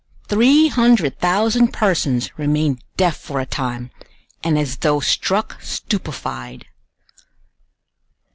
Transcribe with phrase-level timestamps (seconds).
[0.29, 3.91] Three hundred thousand persons remained deaf for a time,
[4.43, 6.65] and as though struck stupefied.